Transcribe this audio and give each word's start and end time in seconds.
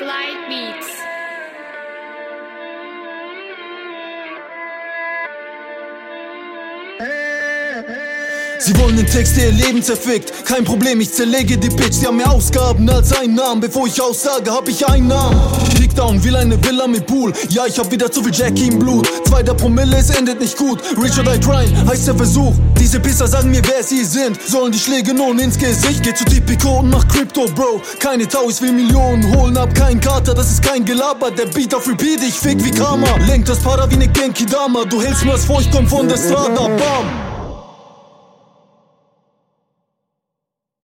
Glide 0.00 0.48
Beats. 0.48 1.00
Sie 8.62 8.76
wollen 8.78 8.94
den 8.94 9.06
Text, 9.06 9.38
der 9.38 9.46
ihr 9.46 9.52
Leben 9.52 9.82
zerfickt. 9.82 10.44
Kein 10.44 10.64
Problem, 10.64 11.00
ich 11.00 11.10
zerlege 11.12 11.56
die 11.56 11.70
Bitch. 11.70 11.94
Sie 11.94 12.06
haben 12.06 12.18
mehr 12.18 12.30
Ausgaben 12.30 12.88
als 12.90 13.10
Einnahmen. 13.18 13.60
Bevor 13.60 13.86
ich 13.86 14.00
aussage, 14.02 14.50
hab 14.52 14.68
ich 14.68 14.86
Einnahmen. 14.86 15.40
Kickdown, 15.76 16.22
will 16.22 16.36
eine 16.36 16.62
Villa 16.62 16.86
mit 16.86 17.06
Pool. 17.06 17.32
Ja, 17.48 17.64
ich 17.66 17.78
hab 17.78 17.90
wieder 17.90 18.12
zu 18.12 18.22
viel 18.22 18.34
Jackie 18.34 18.68
im 18.68 18.78
Blut. 18.78 19.08
Zweiter 19.26 19.54
Promille, 19.54 19.96
es 19.96 20.10
endet 20.10 20.40
nicht 20.40 20.58
gut. 20.58 20.78
Rich 21.02 21.18
or 21.18 21.24
die 21.24 21.88
heißt 21.88 22.08
der 22.08 22.14
Versuch. 22.14 22.52
Diese 22.78 23.00
Pisser 23.00 23.26
sagen 23.26 23.50
mir, 23.50 23.62
wer 23.66 23.82
sie 23.82 24.04
sind. 24.04 24.38
Sollen 24.46 24.72
die 24.72 24.78
Schläge 24.78 25.14
nun 25.14 25.38
ins 25.38 25.56
Gesicht. 25.56 26.02
Geh 26.02 26.12
zu 26.12 26.24
Tipico 26.26 26.80
und 26.80 26.90
mach 26.90 27.08
Crypto, 27.08 27.46
Bro. 27.54 27.80
Keine 27.98 28.28
Tau, 28.28 28.50
ich 28.50 28.60
will 28.60 28.72
Millionen 28.72 29.34
holen, 29.36 29.58
hab 29.58 29.74
keinen 29.74 30.00
Kater, 30.00 30.34
das 30.34 30.50
ist 30.50 30.62
kein 30.62 30.84
Gelaber. 30.84 31.30
Der 31.30 31.46
Beat 31.46 31.74
auf 31.74 31.88
Repeat, 31.88 32.20
ich 32.28 32.34
fick 32.34 32.62
wie 32.62 32.70
Karma. 32.70 33.16
Lenkt 33.26 33.48
das 33.48 33.58
Para 33.60 33.90
wie 33.90 33.96
ne 33.96 34.08
Genki 34.08 34.44
Dama. 34.44 34.84
Du 34.84 35.00
hältst 35.00 35.24
mir 35.24 35.32
das 35.32 35.46
vor, 35.46 35.60
ich 35.60 35.70
komm 35.70 35.88
von 35.88 36.08
der 36.08 36.16
Strada, 36.18 36.68
bam. 36.68 37.29